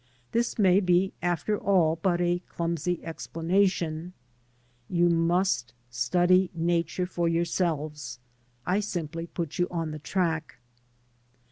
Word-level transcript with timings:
This 0.31 0.57
may 0.57 0.79
be 0.79 1.13
after 1.21 1.59
all 1.59 1.97
but 2.01 2.19
a 2.21 2.39
clumsy 2.49 2.99
explanation. 3.05 4.13
You 4.89 5.09
must 5.09 5.75
study 5.91 6.49
Nature 6.55 7.05
for 7.05 7.29
yourselves, 7.29 8.17
I 8.65 8.79
simply 8.79 9.27
put 9.27 9.59
you 9.59 9.67
on 9.69 9.91
the 9.91 9.99
track. 9.99 10.57